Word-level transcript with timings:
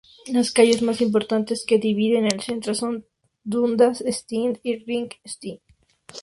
Las 0.25 0.51
calles 0.51 0.81
más 0.81 0.99
importantes 0.99 1.63
que 1.63 1.77
dividen 1.77 2.25
el 2.25 2.41
centro 2.41 2.73
son 2.73 3.05
Dundas 3.43 4.01
street 4.01 4.57
y 4.63 4.83
Richmond 4.83 5.11
street. 5.23 5.59